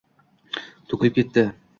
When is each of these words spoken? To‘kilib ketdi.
To‘kilib 0.93 1.19
ketdi. 1.19 1.45